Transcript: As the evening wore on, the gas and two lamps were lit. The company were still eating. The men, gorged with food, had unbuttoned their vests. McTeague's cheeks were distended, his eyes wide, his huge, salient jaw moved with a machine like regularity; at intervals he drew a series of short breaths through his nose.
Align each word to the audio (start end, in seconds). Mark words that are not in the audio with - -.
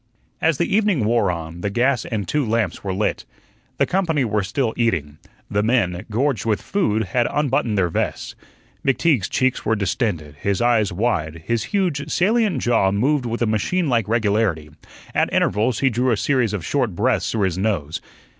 As 0.41 0.57
the 0.57 0.75
evening 0.75 1.05
wore 1.05 1.29
on, 1.29 1.61
the 1.61 1.69
gas 1.69 2.05
and 2.05 2.27
two 2.27 2.43
lamps 2.43 2.83
were 2.83 2.91
lit. 2.91 3.23
The 3.77 3.85
company 3.85 4.25
were 4.25 4.41
still 4.41 4.73
eating. 4.75 5.19
The 5.47 5.61
men, 5.61 6.07
gorged 6.09 6.43
with 6.43 6.59
food, 6.59 7.03
had 7.03 7.27
unbuttoned 7.29 7.77
their 7.77 7.87
vests. 7.89 8.33
McTeague's 8.83 9.29
cheeks 9.29 9.63
were 9.63 9.75
distended, 9.75 10.37
his 10.41 10.59
eyes 10.59 10.91
wide, 10.91 11.43
his 11.45 11.65
huge, 11.65 12.09
salient 12.09 12.63
jaw 12.63 12.91
moved 12.91 13.27
with 13.27 13.43
a 13.43 13.45
machine 13.45 13.89
like 13.89 14.07
regularity; 14.07 14.71
at 15.13 15.31
intervals 15.31 15.81
he 15.81 15.91
drew 15.91 16.09
a 16.09 16.17
series 16.17 16.53
of 16.53 16.65
short 16.65 16.95
breaths 16.95 17.31
through 17.31 17.41
his 17.43 17.59
nose. 17.59 18.01